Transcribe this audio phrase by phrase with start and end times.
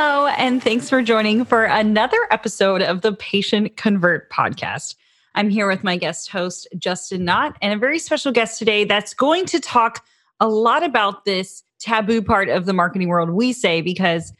[0.00, 4.94] Hello, and thanks for joining for another episode of the Patient Convert podcast.
[5.34, 9.12] I'm here with my guest host, Justin Knott, and a very special guest today that's
[9.12, 10.04] going to talk
[10.38, 14.32] a lot about this taboo part of the marketing world, we say, because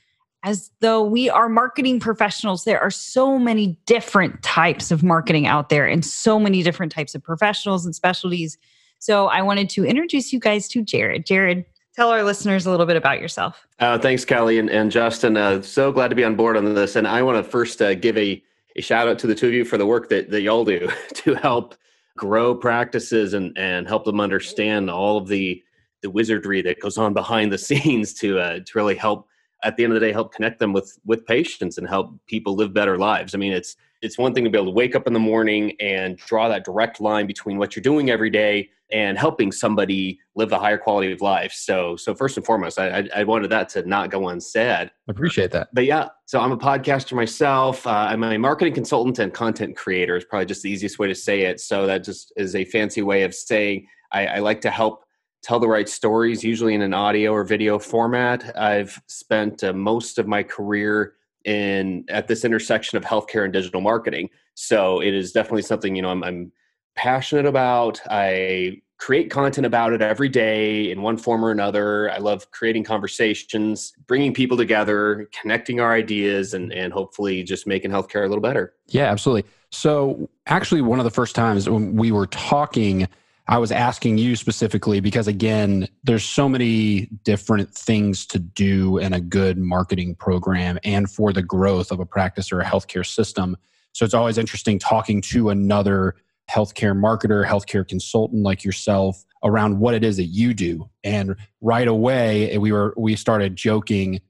[0.44, 5.70] as though we are marketing professionals, there are so many different types of marketing out
[5.70, 8.56] there and so many different types of professionals and specialties.
[9.00, 11.26] So I wanted to introduce you guys to Jared.
[11.26, 11.64] Jared,
[11.98, 13.66] tell our listeners a little bit about yourself.
[13.80, 15.36] Uh, thanks, Kelly and, and Justin.
[15.36, 16.94] Uh, so glad to be on board on this.
[16.94, 18.40] And I want to first uh, give a,
[18.76, 20.88] a shout out to the two of you for the work that, that y'all do
[21.14, 21.74] to help
[22.16, 25.60] grow practices and, and help them understand all of the,
[26.02, 29.26] the wizardry that goes on behind the scenes to, uh, to really help
[29.64, 32.54] at the end of the day help connect them with with patients and help people
[32.54, 35.08] live better lives i mean it's it's one thing to be able to wake up
[35.08, 39.18] in the morning and draw that direct line between what you're doing every day and
[39.18, 41.52] helping somebody live a higher quality of life.
[41.52, 44.90] So, so first and foremost, I, I wanted that to not go unsaid.
[45.08, 45.68] I appreciate that.
[45.72, 47.86] But yeah, so I'm a podcaster myself.
[47.86, 51.14] Uh, I'm a marketing consultant and content creator is probably just the easiest way to
[51.14, 51.60] say it.
[51.60, 55.04] So that just is a fancy way of saying I, I like to help
[55.42, 58.56] tell the right stories, usually in an audio or video format.
[58.56, 63.80] I've spent uh, most of my career in at this intersection of healthcare and digital
[63.80, 64.28] marketing.
[64.54, 66.52] So it is definitely something you know I'm, I'm
[66.96, 68.00] passionate about.
[68.10, 72.10] I create content about it every day in one form or another.
[72.10, 77.92] I love creating conversations, bringing people together, connecting our ideas, and, and hopefully just making
[77.92, 78.74] healthcare a little better.
[78.88, 79.48] Yeah, absolutely.
[79.70, 83.06] So, actually, one of the first times when we were talking,
[83.46, 89.12] I was asking you specifically because, again, there's so many different things to do in
[89.12, 93.56] a good marketing program and for the growth of a practice or a healthcare system.
[93.92, 96.16] So, it's always interesting talking to another
[96.50, 100.88] healthcare marketer, healthcare consultant like yourself around what it is that you do.
[101.04, 104.20] And right away, eh, we were we started joking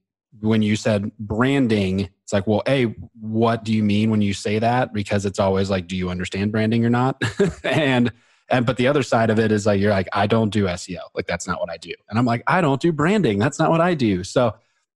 [0.40, 2.08] when you said branding.
[2.22, 2.84] It's like, well, a
[3.20, 4.92] what do you mean when you say that?
[4.92, 7.22] Because it's always like, do you understand branding or not?
[7.64, 8.12] and
[8.50, 11.00] and but the other side of it is like you're like, I don't do SEO.
[11.14, 11.92] Like that's not what I do.
[12.08, 13.38] And I'm like, I don't do branding.
[13.38, 14.24] That's not what I do.
[14.24, 14.54] So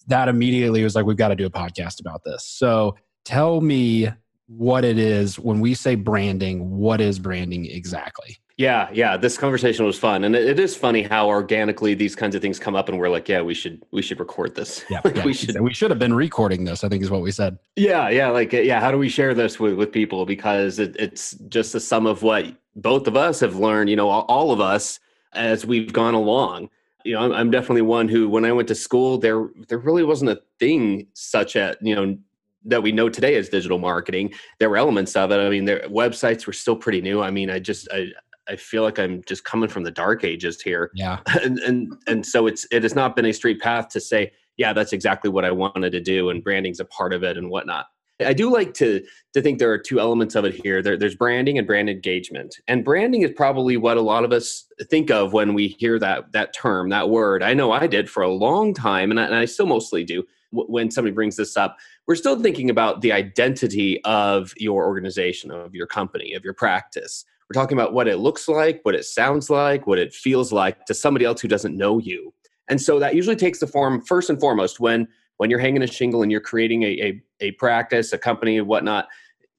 [0.09, 2.45] that immediately was like, we've got to do a podcast about this.
[2.47, 4.09] So tell me
[4.47, 8.39] what it is when we say branding what is branding exactly?
[8.59, 12.43] Yeah yeah this conversation was fun and it is funny how organically these kinds of
[12.43, 14.85] things come up and we're like yeah we should we should record this.
[14.91, 15.25] Yeah, like yeah.
[15.25, 17.59] we should we should have been recording this i think is what we said.
[17.77, 20.27] Yeah yeah like yeah how do we share this with, with people?
[20.27, 24.09] Because it, it's just a sum of what both of us have learned you know
[24.09, 25.01] all, all of us
[25.33, 26.69] as we've gone along.
[27.05, 30.05] You know I'm, I'm definitely one who when i went to school there there really
[30.05, 32.17] wasn't a thing such as you know
[32.65, 35.81] that we know today as digital marketing there were elements of it i mean their
[35.89, 38.07] websites were still pretty new i mean i just i
[38.49, 40.91] I feel like I'm just coming from the dark ages here.
[40.95, 41.21] Yeah.
[41.43, 44.73] And and and so it's it has not been a straight path to say, yeah,
[44.73, 47.87] that's exactly what I wanted to do, and branding's a part of it and whatnot.
[48.21, 49.03] I do like to
[49.35, 50.83] to think there are two elements of it here.
[50.83, 54.67] There, there's branding and brand engagement, and branding is probably what a lot of us
[54.91, 57.43] think of when we hear that that term, that word.
[57.43, 60.25] I know I did for a long time, and I, and I still mostly do
[60.53, 65.75] when somebody brings this up, we're still thinking about the identity of your organization, of
[65.75, 67.25] your company, of your practice.
[67.49, 70.85] We're talking about what it looks like, what it sounds like, what it feels like
[70.87, 72.33] to somebody else who doesn't know you.
[72.69, 75.09] And so that usually takes the form first and foremost when
[75.39, 78.67] when you're hanging a shingle and you're creating a, a, a practice, a company, and
[78.67, 79.09] whatnot.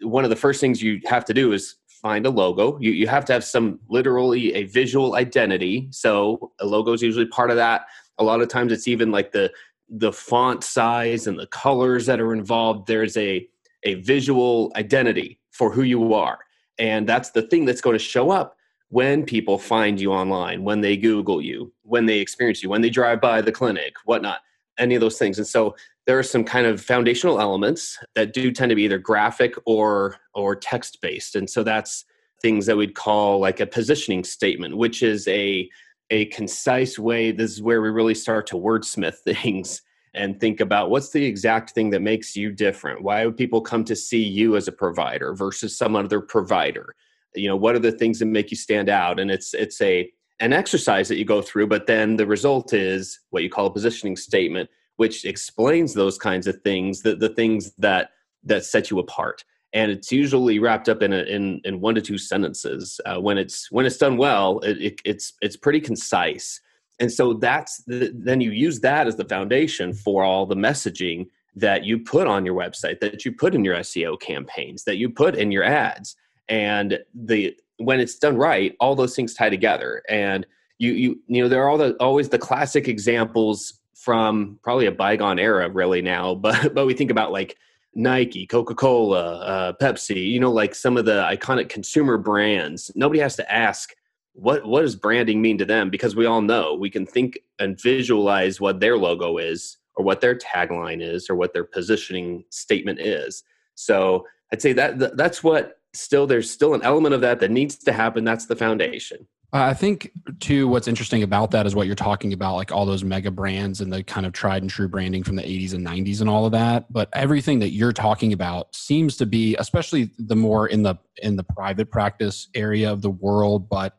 [0.01, 2.77] One of the first things you have to do is find a logo.
[2.79, 5.87] You, you have to have some literally a visual identity.
[5.91, 7.85] So a logo is usually part of that.
[8.17, 9.51] A lot of times it's even like the
[9.95, 13.47] the font size and the colors that are involved there's a
[13.83, 16.39] a visual identity for who you are.
[16.79, 18.57] And that's the thing that's going to show up
[18.89, 22.91] when people find you online when they google you when they experience you when they
[22.91, 24.39] drive by the clinic whatnot
[24.77, 25.37] any of those things.
[25.37, 28.97] And so there are some kind of foundational elements that do tend to be either
[28.97, 32.05] graphic or or text based and so that's
[32.41, 35.69] things that we'd call like a positioning statement which is a
[36.09, 39.81] a concise way, this is where we really start to wordsmith things
[40.13, 43.01] and think about what's the exact thing that makes you different.
[43.01, 46.95] Why would people come to see you as a provider versus some other provider?
[47.33, 49.19] You know, what are the things that make you stand out?
[49.19, 53.19] And it's it's a an exercise that you go through, but then the result is
[53.31, 57.71] what you call a positioning statement, which explains those kinds of things, the, the things
[57.79, 58.11] that
[58.43, 62.01] that set you apart and it's usually wrapped up in a, in in one to
[62.01, 63.01] two sentences.
[63.05, 66.61] Uh, when it's when it's done well, it, it, it's it's pretty concise,
[66.99, 71.27] and so that's the, then you use that as the foundation for all the messaging
[71.55, 75.09] that you put on your website, that you put in your SEO campaigns, that you
[75.09, 76.15] put in your ads,
[76.49, 80.45] and the when it's done right, all those things tie together, and
[80.77, 84.91] you you you know there are all the always the classic examples from probably a
[84.91, 86.35] bygone era, really now.
[86.43, 87.57] But but we think about like
[87.95, 90.29] Nike, Coca Cola, uh, Pepsi.
[90.29, 92.91] You know, like some of the iconic consumer brands.
[92.95, 93.93] Nobody has to ask
[94.33, 97.79] what what does branding mean to them because we all know we can think and
[97.79, 102.99] visualize what their logo is or what their tagline is or what their positioning statement
[102.99, 103.43] is.
[103.75, 107.77] So I'd say that that's what still there's still an element of that that needs
[107.77, 108.23] to happen.
[108.23, 109.27] That's the foundation.
[109.55, 110.67] I think too.
[110.67, 113.93] What's interesting about that is what you're talking about, like all those mega brands and
[113.93, 116.53] the kind of tried and true branding from the 80s and 90s and all of
[116.53, 116.91] that.
[116.91, 121.35] But everything that you're talking about seems to be, especially the more in the in
[121.35, 123.69] the private practice area of the world.
[123.69, 123.95] But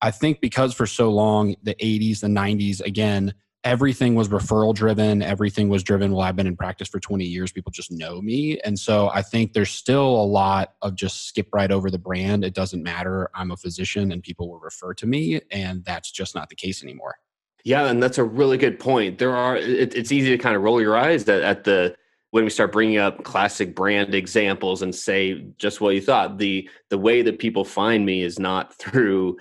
[0.00, 5.22] I think because for so long the 80s, the 90s, again, everything was referral driven
[5.22, 8.58] everything was driven well i've been in practice for 20 years people just know me.
[8.60, 12.44] And so i think there's still a lot of just skip right over the brand.
[12.44, 13.30] It doesn't matter.
[13.34, 16.82] I'm a physician and people will refer to me and that's just not the case
[16.82, 17.16] anymore.
[17.64, 19.18] Yeah and that's a really good point.
[19.18, 21.94] There are it, it's easy to kind of roll your eyes at, at the
[22.32, 26.38] when we start bringing up classic brand examples and say just what you thought.
[26.38, 29.36] The the way that people find me is not through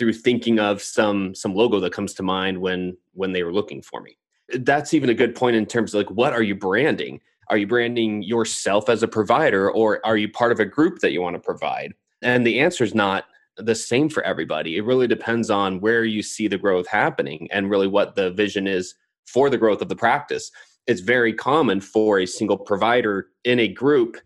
[0.00, 3.82] through thinking of some some logo that comes to mind when when they were looking
[3.82, 4.16] for me.
[4.54, 7.20] That's even a good point in terms of like what are you branding?
[7.48, 11.12] Are you branding yourself as a provider or are you part of a group that
[11.12, 11.92] you want to provide?
[12.22, 13.24] And the answer is not
[13.58, 14.78] the same for everybody.
[14.78, 18.66] It really depends on where you see the growth happening and really what the vision
[18.66, 18.94] is
[19.26, 20.50] for the growth of the practice.
[20.86, 24.16] It's very common for a single provider in a group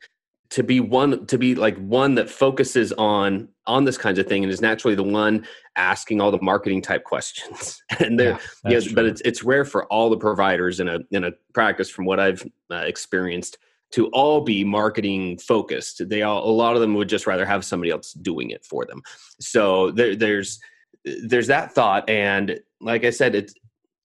[0.54, 4.44] to be one to be like one that focuses on on this kinds of thing
[4.44, 7.82] and is naturally the one asking all the marketing type questions.
[7.98, 11.24] And there yeah, yeah but it's it's rare for all the providers in a in
[11.24, 13.58] a practice from what i've uh, experienced
[13.92, 16.08] to all be marketing focused.
[16.08, 18.84] They all a lot of them would just rather have somebody else doing it for
[18.84, 19.02] them.
[19.40, 20.60] So there, there's
[21.04, 23.52] there's that thought and like i said it's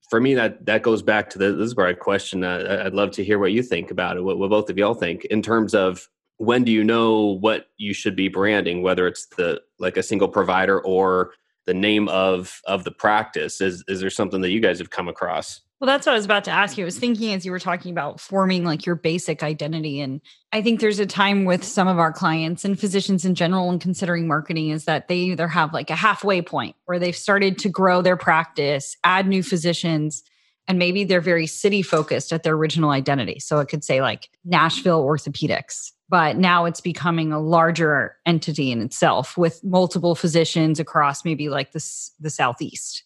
[0.10, 2.94] for me that that goes back to the this is where I question uh, i'd
[2.94, 5.42] love to hear what you think about it what, what both of y'all think in
[5.42, 9.98] terms of when do you know what you should be branding whether it's the like
[9.98, 11.32] a single provider or
[11.66, 13.62] the name of of the practice?
[13.62, 15.62] Is is there something that you guys have come across?
[15.80, 16.84] Well that's what i was about to ask you.
[16.84, 20.22] I was thinking as you were talking about forming like your basic identity and
[20.52, 23.80] i think there's a time with some of our clients and physicians in general and
[23.80, 27.70] considering marketing is that they either have like a halfway point where they've started to
[27.70, 30.24] grow their practice add new physicians
[30.70, 33.40] and maybe they're very city focused at their original identity.
[33.40, 38.82] So it could say like nashville orthopedics but now it's becoming a larger entity in
[38.82, 43.04] itself with multiple physicians across maybe like this the southeast.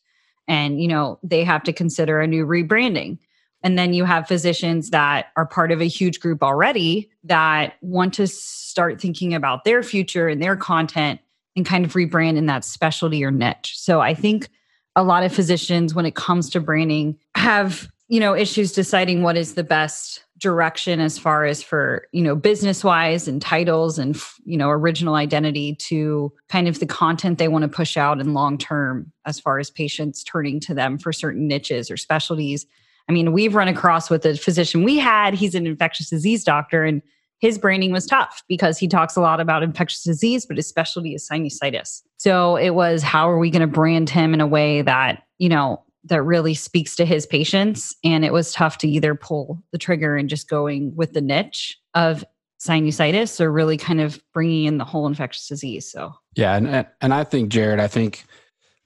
[0.47, 3.19] And you know they have to consider a new rebranding.
[3.61, 8.13] And then you have physicians that are part of a huge group already that want
[8.15, 11.21] to start thinking about their future and their content
[11.55, 13.73] and kind of rebrand in that specialty or niche.
[13.75, 14.49] So i think
[14.95, 19.37] a lot of physicians when it comes to branding have you know issues deciding what
[19.37, 24.21] is the best direction as far as for you know business wise and titles and
[24.45, 28.33] you know original identity to kind of the content they want to push out in
[28.33, 32.65] long term as far as patients turning to them for certain niches or specialties.
[33.07, 36.83] I mean we've run across with a physician we had he's an infectious disease doctor
[36.83, 37.01] and
[37.43, 41.13] his branding was tough because he talks a lot about infectious disease but his specialty
[41.13, 44.81] is sinusitis so it was how are we going to brand him in a way
[44.81, 47.95] that you know that really speaks to his patients.
[48.03, 51.77] And it was tough to either pull the trigger and just going with the niche
[51.93, 52.25] of
[52.59, 55.89] sinusitis or really kind of bringing in the whole infectious disease.
[55.89, 56.55] So, yeah.
[56.55, 58.25] And, and I think, Jared, I think,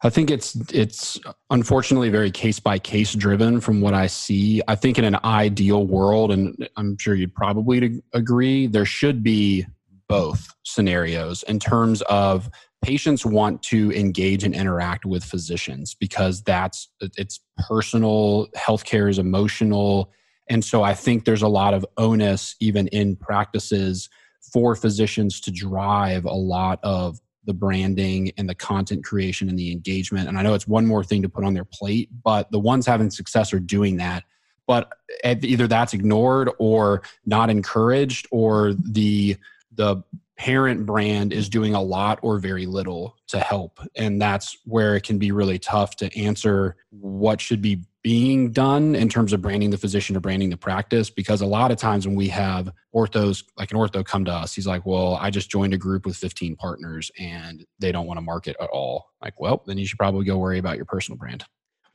[0.03, 4.61] I think it's it's unfortunately very case by case driven from what I see.
[4.67, 9.65] I think in an ideal world, and I'm sure you'd probably agree, there should be
[10.07, 12.49] both scenarios in terms of
[12.83, 20.11] patients want to engage and interact with physicians because that's it's personal healthcare is emotional
[20.47, 24.09] and so i think there's a lot of onus even in practices
[24.53, 29.71] for physicians to drive a lot of the branding and the content creation and the
[29.71, 32.59] engagement and i know it's one more thing to put on their plate but the
[32.59, 34.23] ones having success are doing that
[34.67, 34.91] but
[35.23, 39.35] either that's ignored or not encouraged or the
[39.73, 40.03] the
[40.37, 43.79] parent brand is doing a lot or very little to help.
[43.95, 48.95] And that's where it can be really tough to answer what should be being done
[48.95, 51.09] in terms of branding the physician or branding the practice.
[51.09, 54.53] Because a lot of times when we have orthos, like an ortho come to us,
[54.53, 58.17] he's like, Well, I just joined a group with 15 partners and they don't want
[58.17, 59.07] to market at all.
[59.21, 61.43] Like, well, then you should probably go worry about your personal brand.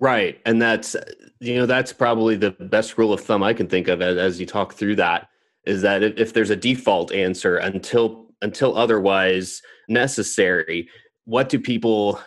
[0.00, 0.38] Right.
[0.44, 0.94] And that's,
[1.40, 4.44] you know, that's probably the best rule of thumb I can think of as, you
[4.44, 5.28] talk through that
[5.64, 10.90] is that if there's a default answer until until otherwise necessary
[11.24, 12.20] what do people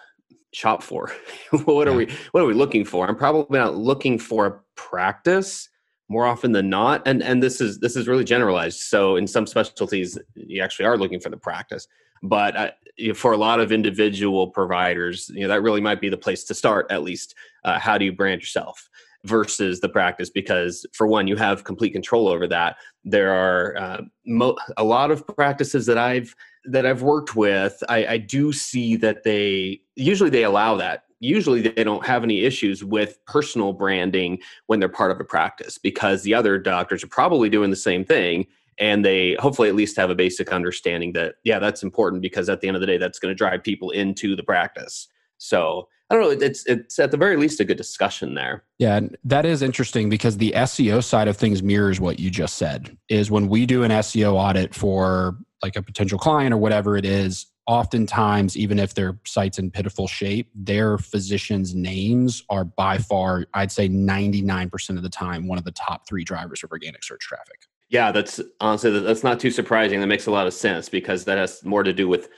[0.55, 1.11] shop for?
[1.65, 3.07] What are we what are we looking for?
[3.07, 5.69] I'm probably not looking for a practice
[6.07, 9.47] more often than not and and this is this is really generalized so in some
[9.47, 11.87] specialties you actually are looking for the practice
[12.21, 12.69] but uh,
[13.15, 16.53] for a lot of individual providers you know that really might be the place to
[16.53, 17.33] start at least
[17.63, 18.87] uh, how do you brand yourself
[19.25, 20.29] versus the practice?
[20.29, 22.77] Because for one you have complete control over that.
[23.03, 26.35] There are uh, mo- a lot of practices that i've
[26.67, 31.03] that i've worked with I, I do see that they usually they allow that.
[31.19, 35.77] Usually they don't have any issues with personal branding when they're part of a practice
[35.77, 38.45] because the other doctors are probably doing the same thing
[38.77, 42.61] and they hopefully at least have a basic understanding that yeah that's important because at
[42.61, 45.07] the end of the day that's going to drive people into the practice.
[45.37, 48.63] So i don't know it's it's at the very least a good discussion there.
[48.77, 52.95] Yeah that is interesting because the seo side of things mirrors what you just said
[53.09, 57.05] is when we do an seo audit for like a potential client or whatever it
[57.05, 63.45] is oftentimes even if their site's in pitiful shape their physicians names are by far
[63.55, 67.21] i'd say 99% of the time one of the top three drivers of organic search
[67.21, 67.67] traffic.
[67.89, 69.99] Yeah that's honestly that's not too surprising.
[69.99, 72.29] That makes a lot of sense because that has more to do with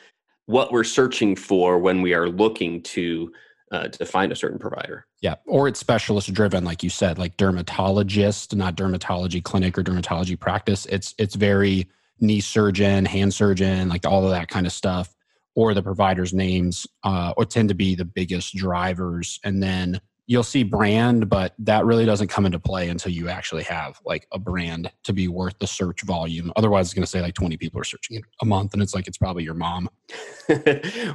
[0.46, 3.32] what we're searching for when we are looking to
[3.72, 5.06] uh, to find a certain provider.
[5.22, 10.40] Yeah, or it's specialist driven, like you said, like dermatologist, not dermatology clinic or dermatology
[10.40, 10.86] practice.
[10.88, 11.88] It's it's very
[12.20, 15.14] knee surgeon, hand surgeon, like all of that kind of stuff
[15.58, 19.40] or the providers' names uh, or tend to be the biggest drivers.
[19.44, 23.64] And then you'll see brand, but that really doesn't come into play until you actually
[23.64, 26.52] have like a brand to be worth the search volume.
[26.58, 29.08] Otherwise, it's going to say like 20 people are searching a month, and it's like
[29.08, 29.90] it's probably your mom.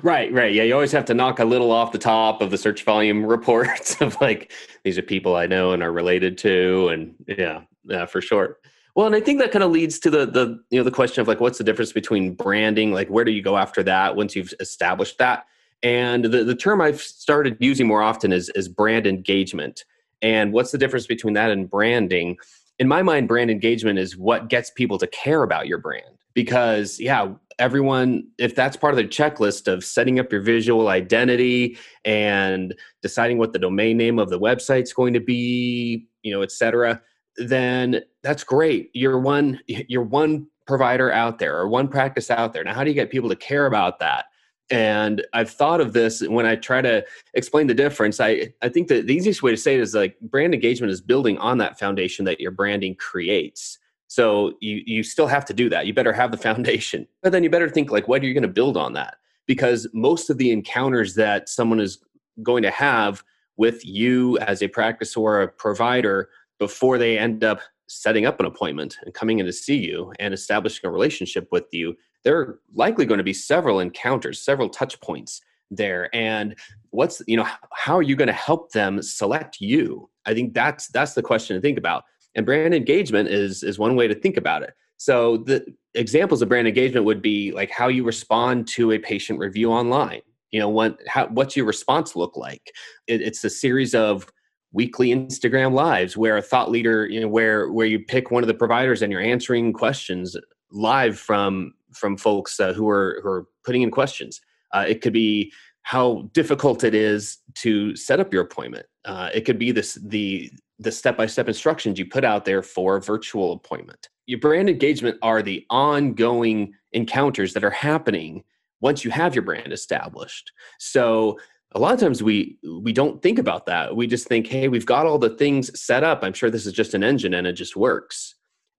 [0.03, 0.53] right, right.
[0.53, 3.25] Yeah, you always have to knock a little off the top of the search volume
[3.27, 4.51] reports of like,
[4.83, 6.89] these are people I know and are related to.
[6.89, 8.59] And yeah, yeah, for sure.
[8.95, 11.23] Well, and I think that kind of leads to the the you know the question
[11.23, 14.37] of like what's the difference between branding, like where do you go after that once
[14.37, 15.47] you've established that?
[15.83, 19.85] And the, the term I've started using more often is is brand engagement.
[20.21, 22.37] And what's the difference between that and branding?
[22.79, 26.17] In my mind, brand engagement is what gets people to care about your brand.
[26.35, 31.77] Because yeah, everyone, if that's part of the checklist of setting up your visual identity
[32.05, 36.51] and deciding what the domain name of the website's going to be, you know, et
[36.53, 37.03] cetera,
[37.37, 38.91] then that's great.
[38.95, 42.65] You're one you're one provider out there or one practice out there.
[42.65, 44.27] Now, how do you get people to care about that?
[44.71, 47.05] And I've thought of this when I try to
[47.35, 48.21] explain the difference.
[48.21, 51.01] I, I think that the easiest way to say it is like brand engagement is
[51.01, 53.79] building on that foundation that your branding creates.
[54.07, 55.87] So you you still have to do that.
[55.87, 57.07] You better have the foundation.
[57.23, 59.17] But then you better think like what are you going to build on that?
[59.47, 61.99] Because most of the encounters that someone is
[62.43, 63.25] going to have
[63.57, 66.29] with you as a practice or a provider
[66.59, 70.33] before they end up setting up an appointment and coming in to see you and
[70.33, 75.01] establishing a relationship with you there are likely going to be several encounters several touch
[75.01, 76.15] points there.
[76.15, 76.55] And
[76.91, 80.09] what's you know how are you going to help them select you?
[80.27, 82.05] I think that's that's the question to think about.
[82.35, 84.75] And brand engagement is is one way to think about it.
[84.99, 85.65] So the
[85.95, 90.21] examples of brand engagement would be like how you respond to a patient review online.
[90.51, 92.73] You know what how, what's your response look like?
[93.07, 94.27] It, it's a series of
[94.73, 98.49] weekly Instagram lives where a thought leader, you know, where where you pick one of
[98.49, 100.37] the providers and you're answering questions
[100.71, 104.41] live from from folks uh, who are who are putting in questions.
[104.73, 108.87] Uh, it could be how difficult it is to set up your appointment.
[109.05, 112.63] Uh, it could be this the the step by step instructions you put out there
[112.63, 114.09] for virtual appointment.
[114.27, 118.45] Your brand engagement are the ongoing encounters that are happening
[118.81, 120.53] once you have your brand established.
[120.79, 121.39] So
[121.75, 124.87] a lot of times we we don't think about that we just think hey we've
[124.87, 127.55] got all the things set up i'm sure this is just an engine and it
[127.55, 128.35] just works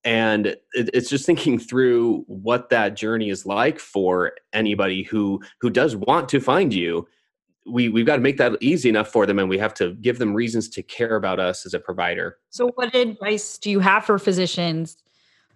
[0.06, 5.70] and it, it's just thinking through what that journey is like for anybody who who
[5.70, 7.08] does want to find you
[7.66, 10.20] we we've got to make that easy enough for them and we have to give
[10.20, 14.06] them reasons to care about us as a provider so what advice do you have
[14.06, 14.98] for physicians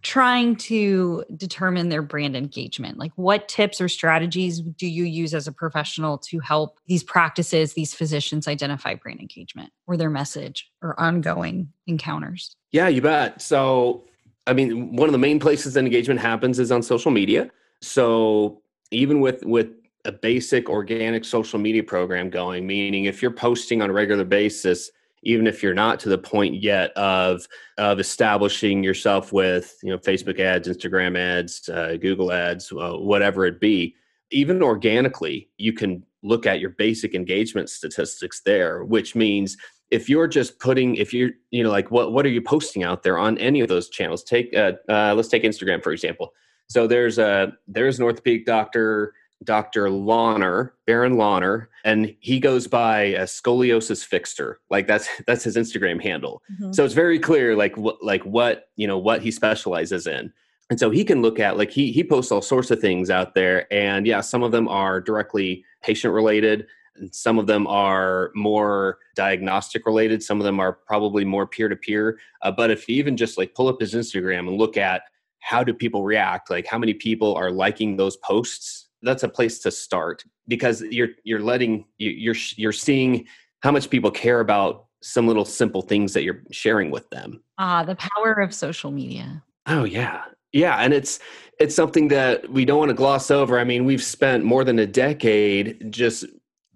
[0.01, 2.98] trying to determine their brand engagement?
[2.98, 7.74] Like, what tips or strategies do you use as a professional to help these practices,
[7.74, 12.56] these physicians identify brand engagement or their message or ongoing encounters?
[12.72, 13.42] Yeah, you bet.
[13.42, 14.04] So,
[14.48, 17.51] I mean, one of the main places that engagement happens is on social media.
[17.82, 18.62] So,
[18.92, 19.70] even with with
[20.06, 24.89] a basic organic social media program going, meaning if you're posting on a regular basis,
[25.24, 27.46] even if you're not to the point yet of
[27.77, 33.46] of establishing yourself with you know Facebook ads, Instagram ads, uh, Google ads, uh, whatever
[33.46, 33.96] it be,
[34.32, 39.58] even organically, you can look at your basic engagement statistics there, which means
[39.91, 43.03] if you're just putting if you're you know like what what are you posting out
[43.03, 46.34] there on any of those channels take uh, uh, let's take instagram for example
[46.67, 49.13] so there's a there's an orthopedic doctor
[49.44, 49.89] Dr.
[49.89, 54.60] Lonner, Baron Lonner, and he goes by a scoliosis fixer.
[54.70, 56.41] Like that's that's his Instagram handle.
[56.51, 56.74] Mm-hmm.
[56.74, 60.32] So it's very clear like what like what, you know, what he specializes in.
[60.70, 63.36] And so he can look at like he he posts all sorts of things out
[63.36, 66.67] there and yeah, some of them are directly patient related,
[67.12, 71.75] some of them are more diagnostic related, some of them are probably more peer to
[71.75, 72.20] peer.
[72.56, 75.04] But if you even just like pull up his Instagram and look at
[75.39, 79.60] how do people react, like how many people are liking those posts that's a place
[79.60, 83.25] to start because you're you're letting you're you're seeing
[83.62, 87.44] how much people care about some little simple things that you're sharing with them.
[87.58, 89.44] Ah the power of social media.
[89.68, 90.24] Oh yeah.
[90.54, 91.20] Yeah and it's
[91.60, 93.60] it's something that we don't want to gloss over.
[93.60, 96.25] I mean we've spent more than a decade just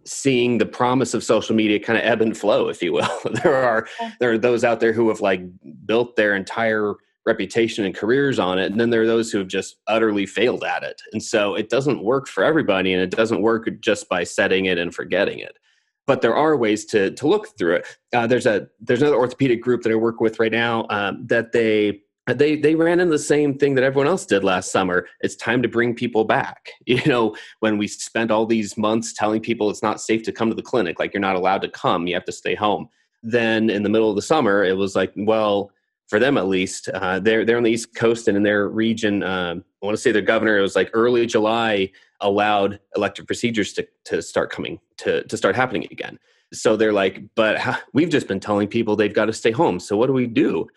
[0.06, 3.56] seeing the promise of social media kind of ebb and flow if you will there
[3.56, 3.88] are
[4.20, 5.42] there are those out there who have like
[5.86, 8.72] built their entire reputation and careers on it.
[8.72, 11.02] And then there are those who have just utterly failed at it.
[11.14, 14.78] And so it doesn't work for everybody and it doesn't work just by setting it
[14.78, 15.58] and forgetting it.
[16.08, 17.98] But there are ways to to look through it.
[18.14, 21.52] Uh, there's a there's another orthopedic group that I work with right now um, that
[21.52, 22.02] they
[22.34, 25.08] they they ran into the same thing that everyone else did last summer.
[25.22, 26.72] It's time to bring people back.
[26.86, 30.50] You know, when we spent all these months telling people it's not safe to come
[30.50, 32.90] to the clinic, like you're not allowed to come, you have to stay home.
[33.24, 35.72] Then in the middle of the summer, it was like, well,
[36.12, 36.90] for them at least.
[36.90, 39.24] Uh, they're they're on the East Coast and in their region.
[39.24, 40.58] Um, I want to say their governor.
[40.58, 45.56] It was like early July allowed elective procedures to to start coming to to start
[45.56, 46.20] happening again.
[46.52, 49.80] So they're like, but we've just been telling people they've got to stay home.
[49.80, 50.68] So what do we do?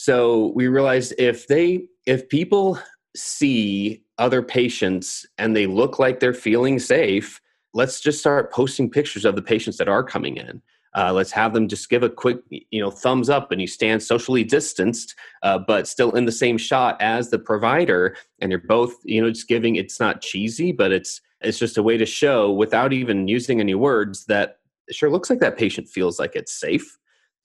[0.00, 2.78] So we realized if they if people
[3.14, 7.40] see other patients and they look like they're feeling safe,
[7.74, 10.62] let's just start posting pictures of the patients that are coming in
[10.96, 14.02] uh, let's have them just give a quick, you know, thumbs up, and you stand
[14.02, 18.94] socially distanced, uh, but still in the same shot as the provider, and you're both,
[19.04, 19.76] you know, just giving.
[19.76, 23.74] It's not cheesy, but it's it's just a way to show without even using any
[23.74, 24.58] words that
[24.90, 26.98] sure looks like that patient feels like it's safe,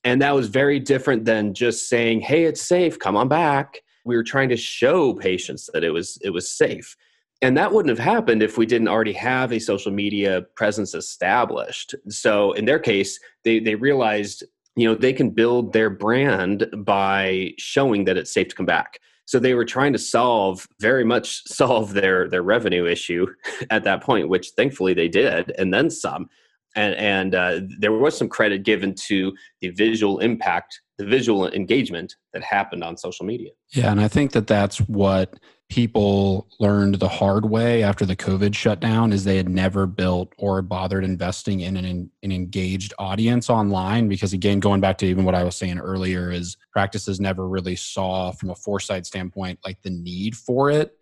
[0.06, 4.16] and that was very different than just saying, "Hey, it's safe, come on back." We
[4.16, 6.96] were trying to show patients that it was it was safe.
[7.42, 11.94] And that wouldn't have happened if we didn't already have a social media presence established.
[12.08, 14.44] So in their case they they realized
[14.75, 19.00] you know they can build their brand by showing that it's safe to come back.
[19.27, 23.25] So they were trying to solve very much solve their their revenue issue
[23.72, 26.29] at that point which thankfully they did and then some
[26.75, 32.16] and and uh, there was some credit given to the visual impact the visual engagement
[32.33, 35.35] that happened on social media yeah and i think that that's what
[35.70, 40.61] people learned the hard way after the COVID shutdown is they had never built or
[40.61, 44.07] bothered investing in an, an engaged audience online.
[44.07, 47.75] Because again, going back to even what I was saying earlier, is practices never really
[47.75, 50.96] saw from a foresight standpoint like the need for it.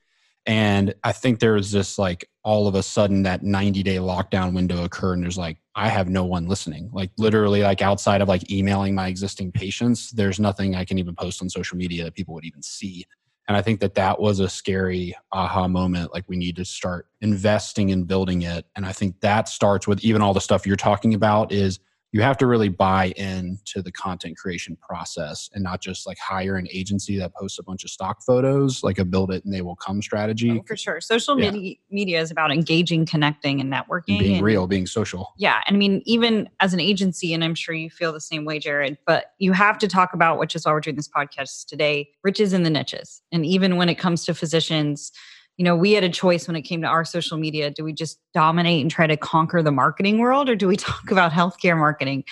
[0.45, 4.53] And I think there was just like all of a sudden that 90 day lockdown
[4.53, 6.89] window occurred, and there's like, I have no one listening.
[6.93, 11.15] Like, literally, like outside of like emailing my existing patients, there's nothing I can even
[11.15, 13.06] post on social media that people would even see
[13.47, 17.08] and i think that that was a scary aha moment like we need to start
[17.21, 20.75] investing in building it and i think that starts with even all the stuff you're
[20.75, 21.79] talking about is
[22.13, 26.58] you have to really buy into the content creation process and not just like hire
[26.58, 29.62] an agency that posts a bunch of stock photos, like a build it and they
[29.62, 30.52] will come strategy.
[30.52, 31.02] Oh, for sure.
[31.02, 31.49] Social yeah.
[31.49, 34.19] media, media is about engaging, connecting, and networking.
[34.19, 35.34] Being and, real, being social.
[35.38, 35.62] Yeah.
[35.65, 38.60] And I mean, even as an agency, and I'm sure you feel the same way,
[38.60, 42.12] Jared, but you have to talk about, which is why we're doing this podcast today,
[42.23, 43.23] riches in the niches.
[43.32, 45.12] And even when it comes to physicians,
[45.57, 47.69] you know, we had a choice when it came to our social media.
[47.69, 51.11] Do we just dominate and try to conquer the marketing world, or do we talk
[51.11, 52.23] about healthcare marketing,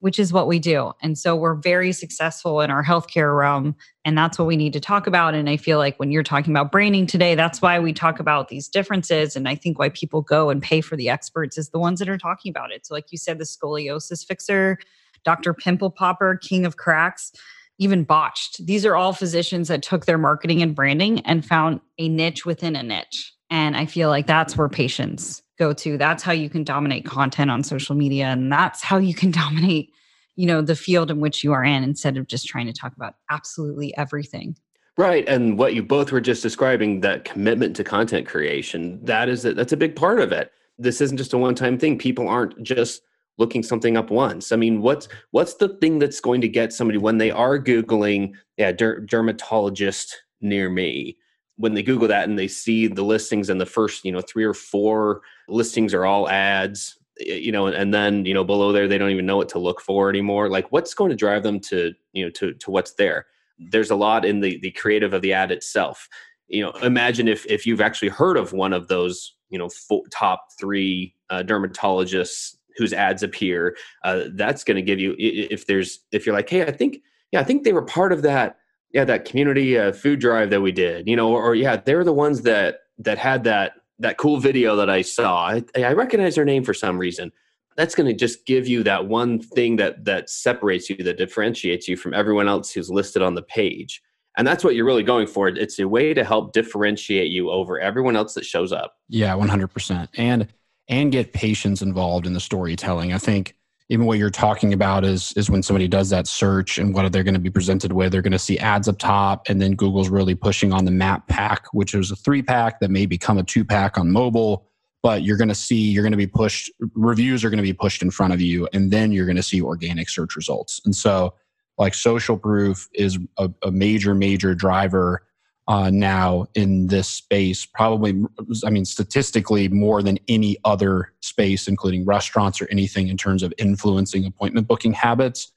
[0.00, 0.92] which is what we do?
[1.02, 4.80] And so we're very successful in our healthcare realm, and that's what we need to
[4.80, 5.34] talk about.
[5.34, 8.48] And I feel like when you're talking about branding today, that's why we talk about
[8.48, 9.36] these differences.
[9.36, 12.08] And I think why people go and pay for the experts is the ones that
[12.08, 12.86] are talking about it.
[12.86, 14.78] So, like you said, the scoliosis fixer,
[15.24, 15.52] Dr.
[15.52, 17.32] Pimple Popper, King of Cracks
[17.78, 18.64] even botched.
[18.66, 22.76] These are all physicians that took their marketing and branding and found a niche within
[22.76, 23.34] a niche.
[23.50, 25.98] And I feel like that's where patients go to.
[25.98, 28.26] That's how you can dominate content on social media.
[28.26, 29.90] And that's how you can dominate,
[30.36, 32.94] you know, the field in which you are in instead of just trying to talk
[32.96, 34.56] about absolutely everything.
[34.98, 35.26] Right.
[35.26, 39.54] And what you both were just describing, that commitment to content creation, that is a,
[39.54, 40.52] that's a big part of it.
[40.78, 41.98] This isn't just a one-time thing.
[41.98, 43.02] People aren't just
[43.38, 44.52] looking something up once.
[44.52, 48.34] I mean, what's what's the thing that's going to get somebody when they are googling,
[48.56, 51.16] yeah, der- dermatologist near me?
[51.56, 54.44] When they Google that and they see the listings and the first, you know, three
[54.44, 58.98] or four listings are all ads, you know, and then you know below there they
[58.98, 60.48] don't even know what to look for anymore.
[60.48, 63.26] Like, what's going to drive them to you know to to what's there?
[63.58, 66.08] There's a lot in the the creative of the ad itself
[66.48, 70.02] you know imagine if if you've actually heard of one of those you know four,
[70.10, 76.00] top three uh, dermatologists whose ads appear uh, that's going to give you if there's
[76.12, 76.98] if you're like hey i think
[77.30, 78.58] yeah i think they were part of that
[78.92, 82.04] yeah that community uh, food drive that we did you know or, or, yeah they're
[82.04, 85.46] the ones that that had that that cool video that i saw.
[85.46, 87.32] I, I recognize their name for some reason.
[87.76, 91.88] That's going to just give you that one thing that that separates you that differentiates
[91.88, 94.02] you from everyone else who's listed on the page.
[94.36, 95.48] And that's what you're really going for.
[95.48, 98.94] It's a way to help differentiate you over everyone else that shows up.
[99.08, 100.48] Yeah 100% and
[100.88, 103.12] and get patients involved in the storytelling.
[103.12, 103.54] I think
[103.88, 107.10] even what you're talking about is is when somebody does that search and what are
[107.10, 109.72] they're going to be presented with they're going to see ads up top and then
[109.72, 113.36] google's really pushing on the map pack which is a three pack that may become
[113.36, 114.66] a two pack on mobile
[115.02, 117.72] but you're going to see you're going to be pushed reviews are going to be
[117.72, 120.80] pushed in front of you and then you're going to see organic search results.
[120.84, 121.34] And so
[121.78, 125.26] like social proof is a, a major major driver
[125.68, 128.20] uh, now in this space probably
[128.64, 133.52] i mean statistically more than any other space including restaurants or anything in terms of
[133.58, 135.52] influencing appointment booking habits.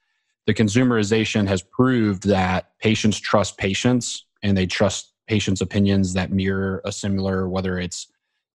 [0.48, 6.82] The consumerization has proved that patients trust patients and they trust patients opinions that mirror
[6.86, 8.08] a similar whether it's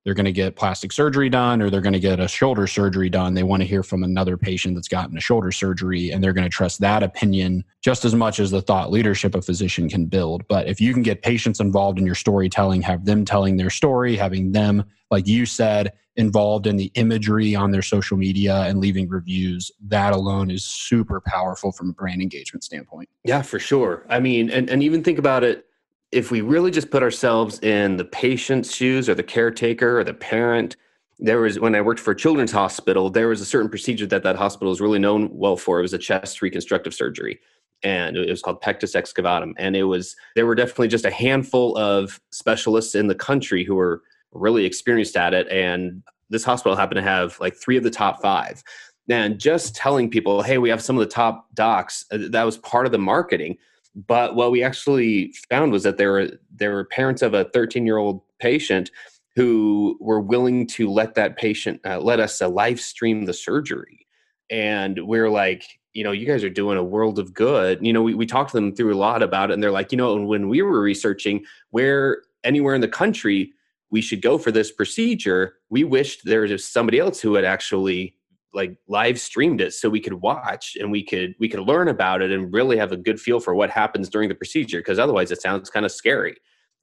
[0.04, 3.10] they're going to get plastic surgery done or they're going to get a shoulder surgery
[3.10, 3.34] done.
[3.34, 6.44] They want to hear from another patient that's gotten a shoulder surgery and they're going
[6.44, 10.46] to trust that opinion just as much as the thought leadership a physician can build.
[10.48, 14.16] But if you can get patients involved in your storytelling, have them telling their story,
[14.16, 19.08] having them, like you said, involved in the imagery on their social media and leaving
[19.08, 23.08] reviews, that alone is super powerful from a brand engagement standpoint.
[23.24, 24.06] Yeah, for sure.
[24.08, 25.66] I mean, and, and even think about it
[26.12, 30.14] if we really just put ourselves in the patient's shoes or the caretaker or the
[30.14, 30.76] parent,
[31.18, 34.22] there was when I worked for a children's hospital, there was a certain procedure that
[34.22, 35.78] that hospital is really known well for.
[35.78, 37.38] It was a chest reconstructive surgery,
[37.82, 39.52] and it was called pectus excavatum.
[39.58, 43.74] And it was there were definitely just a handful of specialists in the country who
[43.74, 45.46] were really experienced at it.
[45.48, 48.62] And this hospital happened to have like three of the top five.
[49.08, 52.58] And just telling people, hey, we have some of the top docs, uh, that was
[52.58, 53.58] part of the marketing
[53.94, 57.87] but what we actually found was that there were there were parents of a 13
[57.87, 58.90] year old patient
[59.37, 64.07] who were willing to let that patient uh, let us uh, live stream the surgery,
[64.50, 67.85] and we're like, you know, you guys are doing a world of good.
[67.85, 69.92] You know, we we talked to them through a lot about it, and they're like,
[69.92, 73.53] you know, when we were researching where anywhere in the country
[73.90, 78.14] we should go for this procedure, we wished there was somebody else who had actually
[78.52, 82.22] like live streamed it so we could watch and we could we could learn about
[82.22, 85.30] it and really have a good feel for what happens during the procedure because otherwise
[85.30, 86.36] it sounds kind of scary.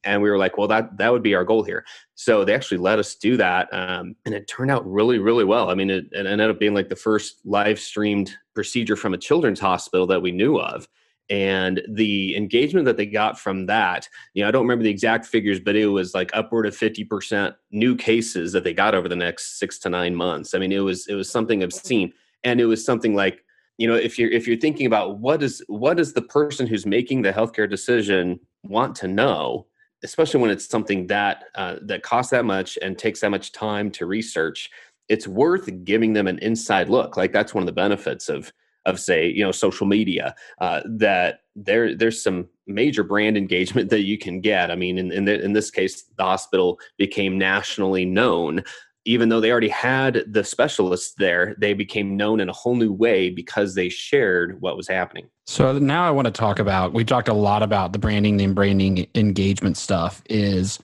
[0.04, 1.86] And we were like well that that would be our goal here.
[2.16, 5.70] So they actually let us do that um, and it turned out really really well.
[5.70, 9.18] I mean it, it ended up being like the first live streamed procedure from a
[9.18, 10.88] children's hospital that we knew of
[11.30, 15.26] and the engagement that they got from that you know i don't remember the exact
[15.26, 19.16] figures but it was like upward of 50% new cases that they got over the
[19.16, 20.54] next six to nine months.
[20.54, 22.14] I mean it was it was something obscene.
[22.44, 23.44] And it was something like
[23.78, 26.86] you know if you're if you're thinking about what is what does the person who's
[26.86, 29.68] making the healthcare decision want to know
[30.04, 33.90] especially when it's something that uh, that costs that much and takes that much time
[33.90, 34.70] to research
[35.10, 37.18] it's worth giving them an inside look.
[37.18, 38.52] Like that's one of the benefits of
[38.88, 44.02] of say you know social media uh, that there there's some major brand engagement that
[44.02, 48.06] you can get i mean in in, the, in this case the hospital became nationally
[48.06, 48.64] known
[49.08, 52.92] even though they already had the specialists there, they became known in a whole new
[52.92, 55.30] way because they shared what was happening.
[55.46, 58.54] So now I want to talk about we talked a lot about the branding and
[58.54, 60.80] branding engagement stuff is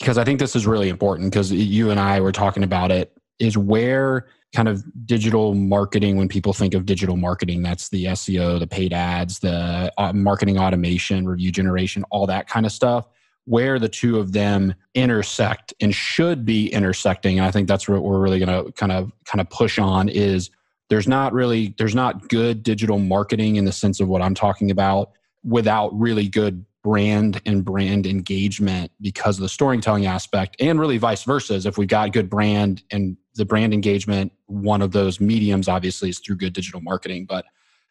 [0.00, 3.16] because I think this is really important because you and I were talking about it
[3.38, 8.58] is where kind of digital marketing when people think of digital marketing that's the seo
[8.58, 13.06] the paid ads the uh, marketing automation review generation all that kind of stuff
[13.44, 17.38] where the two of them intersect and should be intersecting.
[17.38, 20.08] And i think that's what we're really going to kind of kind of push on
[20.08, 20.50] is
[20.88, 24.70] there's not really there's not good digital marketing in the sense of what i'm talking
[24.70, 30.98] about without really good brand and brand engagement because of the storytelling aspect and really
[30.98, 35.68] vice versa if we've got good brand and the brand engagement one of those mediums
[35.68, 37.44] obviously is through good digital marketing but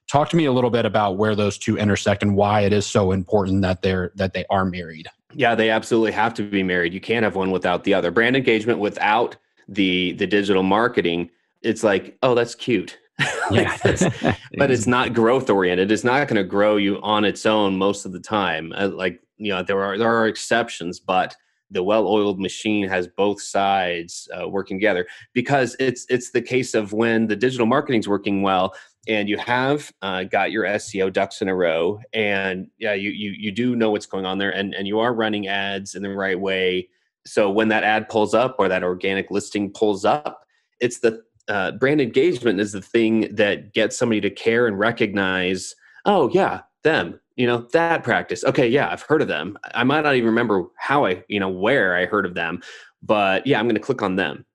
[0.10, 2.86] talk to me a little bit about where those two intersect and why it is
[2.86, 6.94] so important that they're that they are married yeah they absolutely have to be married
[6.94, 9.36] you can't have one without the other brand engagement without
[9.68, 11.30] the the digital marketing
[11.62, 12.98] it's like oh that's cute
[13.52, 13.78] yeah.
[14.58, 15.92] but it's not growth oriented.
[15.92, 18.74] It's not going to grow you on its own most of the time.
[18.76, 21.36] Uh, like you know, there are there are exceptions, but
[21.72, 25.08] the well-oiled machine has both sides uh, working together.
[25.34, 28.74] Because it's it's the case of when the digital marketing's working well
[29.08, 33.32] and you have uh, got your SEO ducks in a row and yeah you, you
[33.32, 36.10] you do know what's going on there and and you are running ads in the
[36.10, 36.90] right way.
[37.26, 40.46] So when that ad pulls up or that organic listing pulls up
[40.80, 45.76] it's the uh, brand engagement is the thing that gets somebody to care and recognize
[46.06, 48.44] oh yeah them you know that practice.
[48.44, 49.58] Okay yeah i've heard of them.
[49.74, 52.62] I might not even remember how i you know where i heard of them
[53.02, 54.46] but yeah i'm going to click on them.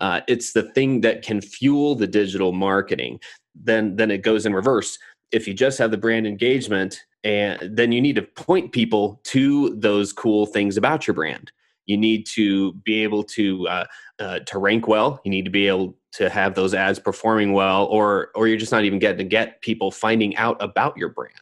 [0.00, 3.20] Uh, it's the thing that can fuel the digital marketing.
[3.54, 4.98] Then then it goes in reverse.
[5.30, 9.76] If you just have the brand engagement and then you need to point people to
[9.76, 11.52] those cool things about your brand.
[11.84, 13.84] You need to be able to uh,
[14.18, 15.20] uh, to rank well.
[15.24, 18.72] You need to be able to have those ads performing well or or you're just
[18.72, 21.34] not even getting to get people finding out about your brand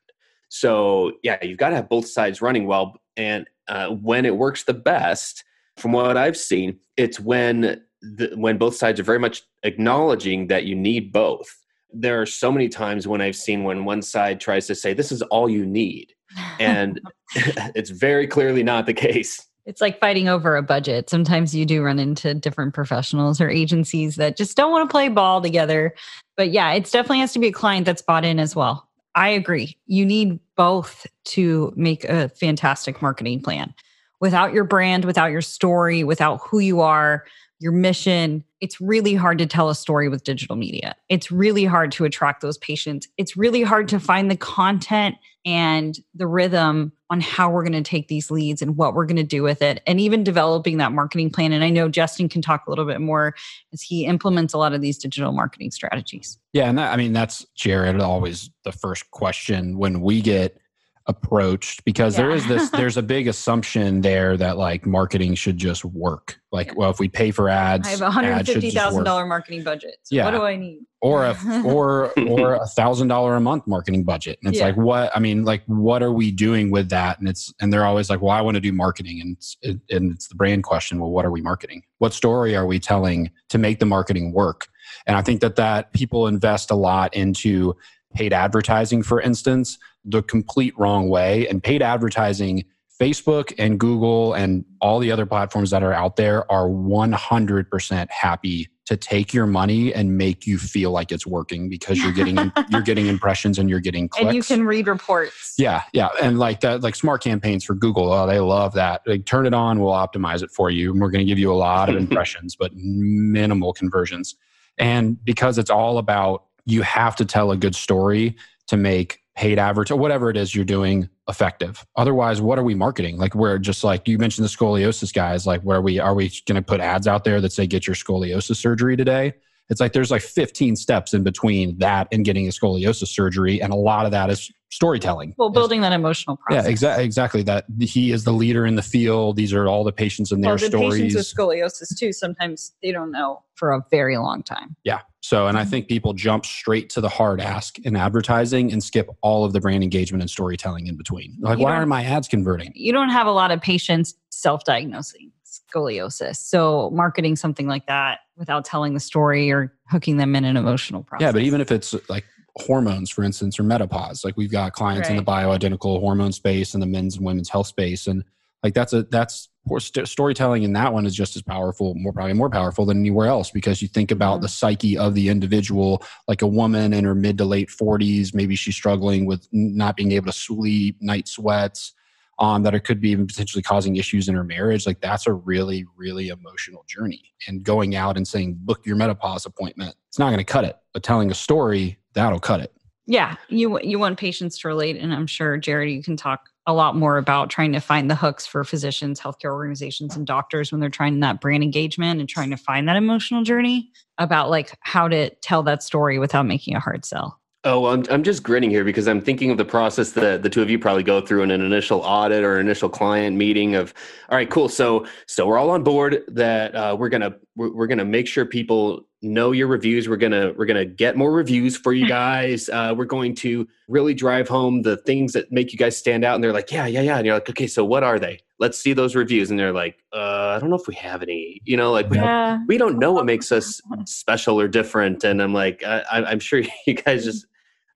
[0.48, 3.00] so yeah, you've got to have both sides running well.
[3.16, 5.44] And uh, when it works the best,
[5.78, 10.64] from what I've seen, it's when the, when both sides are very much acknowledging that
[10.64, 11.56] you need both.
[11.92, 15.10] There are so many times when I've seen when one side tries to say this
[15.10, 16.12] is all you need,
[16.60, 17.00] and
[17.34, 19.44] it's very clearly not the case.
[19.64, 21.10] It's like fighting over a budget.
[21.10, 25.08] Sometimes you do run into different professionals or agencies that just don't want to play
[25.08, 25.94] ball together.
[26.38, 28.87] But yeah, it definitely has to be a client that's bought in as well.
[29.18, 29.76] I agree.
[29.86, 33.74] You need both to make a fantastic marketing plan.
[34.20, 37.24] Without your brand, without your story, without who you are,
[37.58, 40.94] your mission, it's really hard to tell a story with digital media.
[41.08, 43.08] It's really hard to attract those patients.
[43.16, 47.82] It's really hard to find the content and the rhythm on how we're going to
[47.82, 50.92] take these leads and what we're going to do with it and even developing that
[50.92, 51.52] marketing plan.
[51.52, 53.34] And i know justin can talk a little bit more
[53.72, 56.38] as he implements a lot of these digital marketing strategies.
[56.52, 60.60] Yeah and that, i mean that's jared always the first question when we get
[61.08, 62.24] approached because yeah.
[62.24, 66.68] there is this there's a big assumption there that like marketing should just work like
[66.68, 66.74] yeah.
[66.76, 69.96] well if we pay for ads i have a hundred fifty thousand dollar marketing budget
[70.02, 70.26] so yeah.
[70.26, 74.38] what do i need or a or or a thousand dollar a month marketing budget
[74.42, 74.66] and it's yeah.
[74.66, 77.86] like what i mean like what are we doing with that and it's and they're
[77.86, 80.62] always like well i want to do marketing and it's, it, and it's the brand
[80.62, 84.30] question well what are we marketing what story are we telling to make the marketing
[84.32, 84.68] work
[85.06, 87.74] and i think that that people invest a lot into
[88.14, 91.46] paid advertising for instance the complete wrong way.
[91.48, 92.64] And paid advertising,
[93.00, 98.68] Facebook and Google and all the other platforms that are out there are 100% happy
[98.86, 102.80] to take your money and make you feel like it's working because you're getting you're
[102.80, 104.26] getting impressions and you're getting clicks.
[104.26, 105.54] And you can read reports.
[105.58, 108.10] Yeah, yeah, and like that, like smart campaigns for Google.
[108.10, 109.02] Oh, they love that.
[109.06, 111.52] Like, turn it on, we'll optimize it for you, and we're going to give you
[111.52, 114.34] a lot of impressions, but minimal conversions.
[114.78, 118.36] And because it's all about you have to tell a good story
[118.68, 121.86] to make paid advert or whatever it is you're doing effective.
[121.94, 123.18] Otherwise, what are we marketing?
[123.18, 125.46] Like we're just like you mentioned the scoliosis guys.
[125.46, 127.86] Like where are we are we going to put ads out there that say get
[127.86, 129.32] your scoliosis surgery today?
[129.70, 133.72] It's like there's like 15 steps in between that and getting a scoliosis surgery, and
[133.72, 135.34] a lot of that is storytelling.
[135.38, 136.64] Well, building that emotional process.
[136.64, 137.04] Yeah, exactly.
[137.04, 137.42] Exactly.
[137.44, 139.36] That he is the leader in the field.
[139.36, 141.00] These are all the patients and their well, the stories.
[141.00, 142.12] Patients with scoliosis too.
[142.12, 144.74] Sometimes they don't know for a very long time.
[144.82, 145.02] Yeah.
[145.28, 145.70] So, and I mm-hmm.
[145.70, 149.60] think people jump straight to the hard ask in advertising and skip all of the
[149.60, 151.36] brand engagement and storytelling in between.
[151.38, 152.72] Like, why aren't my ads converting?
[152.74, 156.36] You don't have a lot of patients self-diagnosing scoliosis.
[156.36, 161.02] So, marketing something like that without telling the story or hooking them in an emotional
[161.02, 161.26] process.
[161.26, 162.24] Yeah, but even if it's like
[162.56, 164.24] hormones, for instance, or menopause.
[164.24, 165.18] Like we've got clients right.
[165.18, 168.24] in the bioidentical hormone space and the men's and women's health space, and
[168.62, 172.50] like that's a that's storytelling in that one is just as powerful, more probably more
[172.50, 174.42] powerful than anywhere else because you think about mm-hmm.
[174.42, 178.56] the psyche of the individual, like a woman in her mid to late forties, maybe
[178.56, 181.94] she's struggling with not being able to sleep, night sweats.
[182.40, 184.86] Um, that it could be even potentially causing issues in her marriage.
[184.86, 187.32] Like that's a really, really emotional journey.
[187.48, 190.76] And going out and saying, book your menopause appointment, it's not going to cut it.
[190.92, 192.72] But telling a story that'll cut it.
[193.08, 196.74] Yeah, you you want patients to relate, and I'm sure Jared, you can talk a
[196.74, 200.80] lot more about trying to find the hooks for physicians, healthcare organizations, and doctors when
[200.80, 205.08] they're trying that brand engagement and trying to find that emotional journey about like how
[205.08, 207.40] to tell that story without making a hard sell.
[207.68, 210.62] Oh, I'm I'm just grinning here because I'm thinking of the process that the two
[210.62, 213.74] of you probably go through in an initial audit or initial client meeting.
[213.74, 213.92] Of
[214.30, 214.70] all right, cool.
[214.70, 218.46] So so we're all on board that uh, we're gonna we're, we're gonna make sure
[218.46, 220.08] people know your reviews.
[220.08, 222.70] We're gonna we're gonna get more reviews for you guys.
[222.70, 226.36] Uh, we're going to really drive home the things that make you guys stand out.
[226.36, 227.18] And they're like, yeah, yeah, yeah.
[227.18, 228.40] And you're like, okay, so what are they?
[228.58, 229.50] Let's see those reviews.
[229.50, 231.60] And they're like, uh, I don't know if we have any.
[231.66, 232.60] You know, like yeah.
[232.60, 235.22] we, we don't know what makes us special or different.
[235.22, 237.44] And I'm like, I, I'm sure you guys just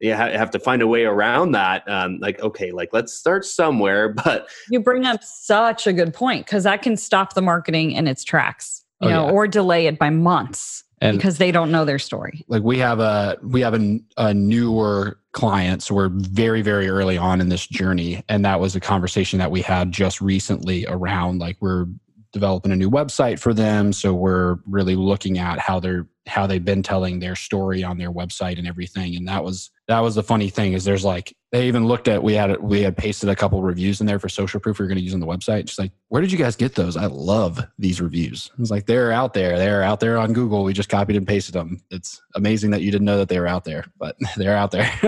[0.03, 1.88] you have to find a way around that.
[1.88, 4.15] Um, like, okay, like let's start somewhere.
[4.25, 8.07] But you bring up such a good point because that can stop the marketing in
[8.07, 9.33] its tracks, you oh, know, yeah.
[9.33, 12.45] or delay it by months and because they don't know their story.
[12.49, 17.17] Like we have a we have a, a newer client, so we're very very early
[17.19, 21.38] on in this journey, and that was a conversation that we had just recently around
[21.38, 21.87] like we're
[22.33, 26.65] developing a new website for them so we're really looking at how they're how they've
[26.65, 30.23] been telling their story on their website and everything and that was that was the
[30.23, 33.37] funny thing is there's like they even looked at we had we had pasted a
[33.37, 35.64] couple reviews in there for social proof we are going to use on the website.
[35.64, 36.97] Just like where did you guys get those?
[36.97, 38.51] I love these reviews.
[38.59, 39.59] It's like they're out there.
[39.59, 40.64] They're out there on google.
[40.64, 41.83] We just copied and pasted them.
[41.90, 44.90] It's amazing that you didn't know that they were out there but they're out there.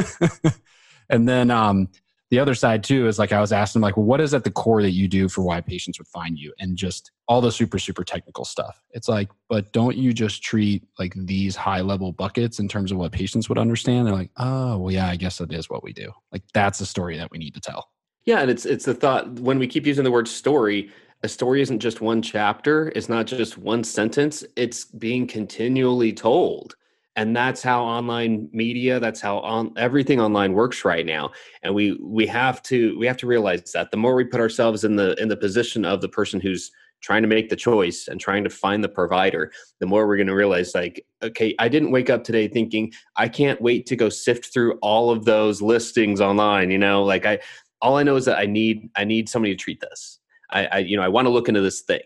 [1.11, 1.89] And then um
[2.31, 4.51] the other side too is like I was asking like, well, what is at the
[4.51, 7.79] core that you do for why patients would find you, and just all the super
[7.79, 8.83] super technical stuff.
[8.91, 12.99] It's like, but don't you just treat like these high level buckets in terms of
[12.99, 14.07] what patients would understand?
[14.07, 16.11] They're like, oh, well, yeah, I guess that is what we do.
[16.33, 17.91] Like that's the story that we need to tell.
[18.25, 20.91] Yeah, and it's it's the thought when we keep using the word story.
[21.23, 22.93] A story isn't just one chapter.
[22.95, 24.45] It's not just one sentence.
[24.57, 26.77] It's being continually told
[27.17, 31.31] and that's how online media that's how on everything online works right now.
[31.63, 34.85] And we we have to we have to realize that the more we put ourselves
[34.85, 36.71] in the in the position of the person who's
[37.03, 40.27] trying to make the choice and trying to find the provider the more we're going
[40.27, 44.09] to realize like okay i didn't wake up today thinking i can't wait to go
[44.09, 47.05] sift through all of those listings online you know?
[47.05, 47.39] Like i
[47.83, 50.19] all i know is that i need i need somebody to treat this.
[50.51, 52.01] I, I you know i want to look into this thing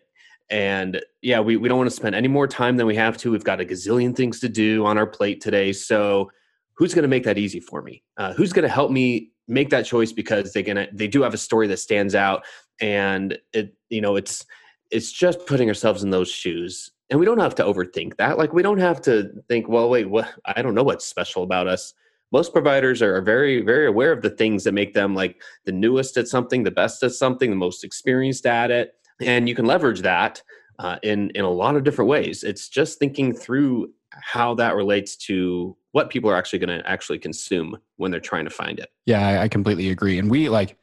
[0.50, 3.30] and yeah, we, we don't want to spend any more time than we have to.
[3.30, 5.72] We've got a gazillion things to do on our plate today.
[5.72, 6.30] So
[6.74, 8.02] who's going to make that easy for me?
[8.16, 10.12] Uh, who's going to help me make that choice?
[10.12, 12.44] Because they're gonna they do have a story that stands out.
[12.80, 14.46] And it you know it's
[14.90, 16.90] it's just putting ourselves in those shoes.
[17.11, 18.38] And we don't have to overthink that.
[18.38, 20.32] Like we don't have to think well wait what?
[20.46, 21.92] I don't know what's special about us.
[22.30, 26.16] Most providers are very very aware of the things that make them like the newest
[26.16, 30.02] at something the best at something the most experienced at it and you can leverage
[30.02, 30.42] that
[30.78, 32.44] uh, in in a lot of different ways.
[32.44, 37.18] It's just thinking through how that relates to what people are actually going to actually
[37.18, 38.88] consume when they're trying to find it.
[39.07, 40.18] Yeah I, I completely agree.
[40.18, 40.76] And we like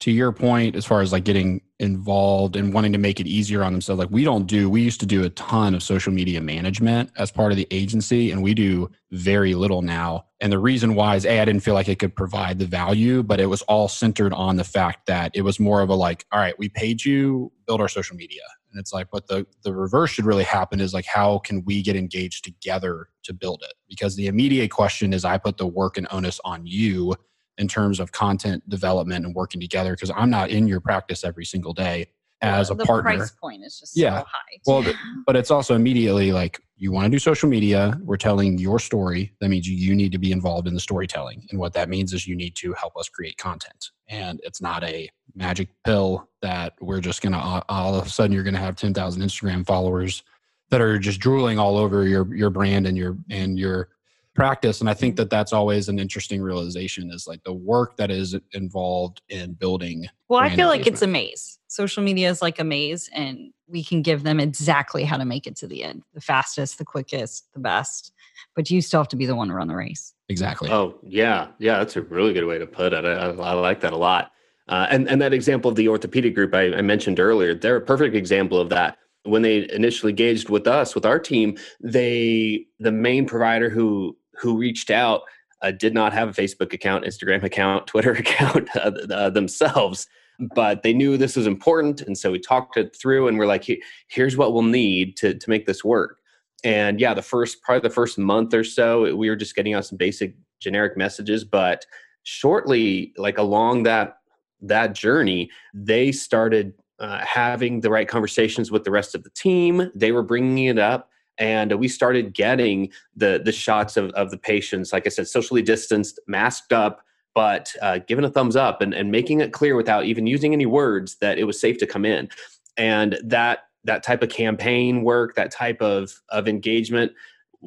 [0.00, 3.62] to your point as far as like getting involved and wanting to make it easier
[3.62, 6.40] on themselves like we don't do we used to do a ton of social media
[6.40, 10.24] management as part of the agency and we do very little now.
[10.40, 13.22] And the reason why is a i didn't feel like it could provide the value
[13.22, 16.26] but it was all centered on the fact that it was more of a like
[16.32, 18.42] all right we paid you build our social media.
[18.70, 21.82] And it's like but the the reverse should really happen is like how can we
[21.82, 23.74] get engaged together to build it?
[23.88, 27.14] Because the immediate question is i put the work and onus on you
[27.58, 31.44] in terms of content development and working together because I'm not in your practice every
[31.44, 32.06] single day
[32.42, 33.12] as well, a partner.
[33.12, 34.20] The price point is just yeah.
[34.20, 34.58] so high.
[34.66, 34.94] well,
[35.26, 37.98] but it's also immediately like you want to do social media.
[38.02, 39.32] We're telling your story.
[39.40, 42.26] That means you need to be involved in the storytelling, and what that means is
[42.26, 43.90] you need to help us create content.
[44.08, 48.44] And it's not a magic pill that we're just gonna all of a sudden you're
[48.44, 50.22] gonna have ten thousand Instagram followers
[50.70, 53.88] that are just drooling all over your your brand and your and your
[54.36, 58.10] practice and i think that that's always an interesting realization is like the work that
[58.10, 61.58] is involved in building well i feel like it's a maze.
[61.68, 65.46] Social media is like a maze and we can give them exactly how to make
[65.46, 68.12] it to the end the fastest the quickest the best
[68.54, 70.14] but you still have to be the one to run the race.
[70.28, 70.70] Exactly.
[70.70, 71.48] Oh yeah.
[71.58, 73.04] Yeah that's a really good way to put it.
[73.04, 74.32] I, I like that a lot.
[74.68, 77.80] Uh, and, and that example of the orthopedic group I, I mentioned earlier they're a
[77.80, 78.98] perfect example of that.
[79.24, 84.56] When they initially engaged with us with our team they the main provider who who
[84.56, 85.22] reached out
[85.62, 90.06] uh, did not have a Facebook account, Instagram account, Twitter account uh, uh, themselves,
[90.54, 93.66] but they knew this was important, and so we talked it through, and we're like,
[94.08, 96.18] "Here's what we'll need to to make this work."
[96.64, 99.86] And yeah, the first probably the first month or so, we were just getting out
[99.86, 101.86] some basic generic messages, but
[102.24, 104.18] shortly, like along that
[104.60, 109.90] that journey, they started uh, having the right conversations with the rest of the team.
[109.94, 114.38] They were bringing it up and we started getting the the shots of, of the
[114.38, 117.02] patients like i said socially distanced masked up
[117.34, 120.64] but uh, given a thumbs up and, and making it clear without even using any
[120.64, 122.28] words that it was safe to come in
[122.76, 127.12] and that that type of campaign work that type of of engagement